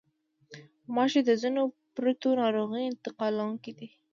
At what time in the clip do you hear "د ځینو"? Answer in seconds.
1.25-1.61